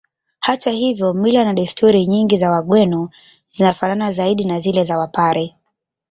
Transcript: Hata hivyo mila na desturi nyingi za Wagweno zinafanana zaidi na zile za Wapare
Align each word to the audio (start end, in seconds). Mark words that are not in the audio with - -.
Hata 0.39 0.71
hivyo 0.71 1.13
mila 1.13 1.45
na 1.45 1.53
desturi 1.53 2.05
nyingi 2.07 2.37
za 2.37 2.51
Wagweno 2.51 3.09
zinafanana 3.51 4.11
zaidi 4.11 4.45
na 4.45 4.59
zile 4.59 4.83
za 4.83 4.97
Wapare 4.97 5.55